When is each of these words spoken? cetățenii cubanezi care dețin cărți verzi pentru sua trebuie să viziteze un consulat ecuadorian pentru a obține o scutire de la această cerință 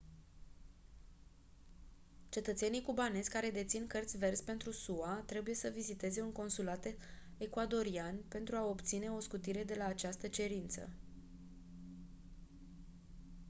cetățenii 2.29 2.81
cubanezi 2.81 3.29
care 3.29 3.49
dețin 3.49 3.87
cărți 3.87 4.17
verzi 4.17 4.43
pentru 4.43 4.71
sua 4.71 5.23
trebuie 5.25 5.55
să 5.55 5.69
viziteze 5.73 6.21
un 6.21 6.31
consulat 6.31 6.85
ecuadorian 7.37 8.15
pentru 8.27 8.55
a 8.55 8.65
obține 8.67 9.07
o 9.09 9.19
scutire 9.19 9.63
de 9.63 9.73
la 9.77 9.85
această 9.85 10.27
cerință 10.27 10.89